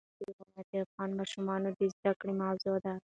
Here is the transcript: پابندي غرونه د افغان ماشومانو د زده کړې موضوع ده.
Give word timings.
پابندي 0.03 0.37
غرونه 0.37 0.61
د 0.69 0.73
افغان 0.85 1.09
ماشومانو 1.19 1.69
د 1.77 1.79
زده 1.93 2.11
کړې 2.19 2.33
موضوع 2.43 2.77
ده. 2.85 2.93